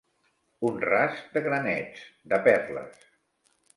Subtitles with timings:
[0.69, 2.03] Un rast de granets,
[2.33, 3.09] de perles.